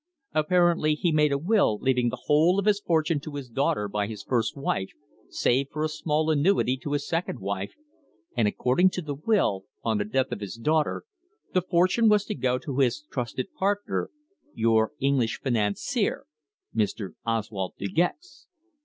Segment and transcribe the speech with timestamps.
[0.33, 4.07] Apparently he made a will leaving the whole of his fortune to his daughter by
[4.07, 4.89] his first wife
[5.29, 7.75] save for a small annuity to his second wife
[8.35, 11.03] and according to the will, on the death of his daughter
[11.53, 14.09] the fortune was to go to his trusted partner,
[14.55, 16.25] your English financier,
[16.75, 17.11] Mr.
[17.23, 18.47] Oswald De Gex."